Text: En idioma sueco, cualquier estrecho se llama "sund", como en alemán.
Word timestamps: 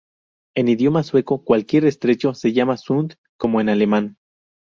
En 0.55 0.67
idioma 0.67 1.03
sueco, 1.03 1.43
cualquier 1.43 1.85
estrecho 1.85 2.33
se 2.33 2.53
llama 2.53 2.75
"sund", 2.77 3.13
como 3.37 3.61
en 3.61 3.69
alemán. 3.69 4.17